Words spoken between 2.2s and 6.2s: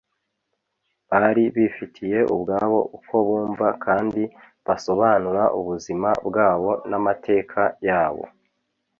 ubwabo uko bumva kandi basobanura ubuzima